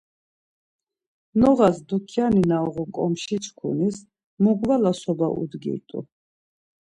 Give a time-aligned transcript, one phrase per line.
[1.39, 3.97] Noğas dyukkyani na uğun ǩomşiçkunis
[4.43, 5.99] mugvala soba udgirt̆u.